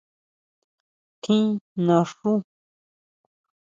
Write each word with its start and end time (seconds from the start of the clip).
¿Tjín 1.21 1.45
naxú? 1.85 2.31